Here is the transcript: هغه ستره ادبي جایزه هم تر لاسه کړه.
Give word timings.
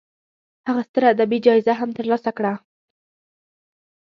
هغه 0.67 0.81
ستره 0.89 1.05
ادبي 1.13 1.37
جایزه 1.45 1.73
هم 1.79 1.89
تر 1.97 2.05
لاسه 2.11 2.31
کړه. 2.37 2.53